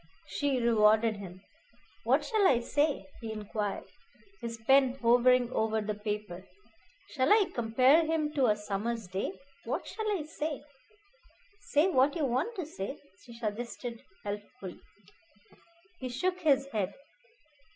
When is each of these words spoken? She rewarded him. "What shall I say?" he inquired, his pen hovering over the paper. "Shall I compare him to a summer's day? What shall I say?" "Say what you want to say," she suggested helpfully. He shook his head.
She 0.25 0.57
rewarded 0.59 1.17
him. 1.17 1.41
"What 2.05 2.25
shall 2.25 2.47
I 2.47 2.59
say?" 2.59 3.05
he 3.21 3.31
inquired, 3.31 3.83
his 4.41 4.57
pen 4.65 4.95
hovering 4.99 5.51
over 5.51 5.79
the 5.79 5.93
paper. 5.93 6.43
"Shall 7.11 7.31
I 7.31 7.51
compare 7.53 8.03
him 8.03 8.33
to 8.33 8.47
a 8.47 8.55
summer's 8.55 9.07
day? 9.07 9.31
What 9.63 9.85
shall 9.87 10.09
I 10.17 10.23
say?" 10.23 10.63
"Say 11.69 11.87
what 11.91 12.15
you 12.15 12.25
want 12.25 12.55
to 12.55 12.65
say," 12.65 12.97
she 13.23 13.33
suggested 13.37 14.01
helpfully. 14.23 14.79
He 15.99 16.09
shook 16.09 16.39
his 16.39 16.65
head. 16.69 16.95